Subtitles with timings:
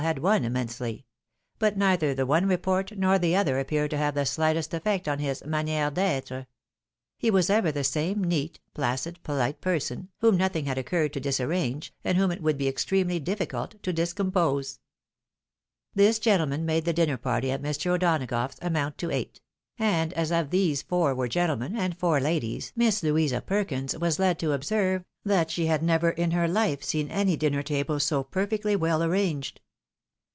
[0.07, 1.05] had won immensely;
[1.59, 5.19] but neither the one report nor the other appeared to have the slightest effect on
[5.19, 6.47] his manihre d'etre.
[7.19, 11.93] He was ever the same neat, placid, polite person, whom nothing had occurred to disarrange,
[12.03, 14.79] and whom it would be extremely difficult to discompose.
[15.95, 16.65] DAMAGES FOE INDIFFERENCE.
[16.65, 17.91] 279 This gentleman made the dinner party at Mr.
[17.91, 19.39] O'Dona gough's amount to eight;
[19.77, 24.39] and as of these four were gentlemen and four ladies, Miss Louisa Perkins was led
[24.39, 26.15] to observe that she had never
[26.81, 29.61] seen any dinner table so perfectly well arranged.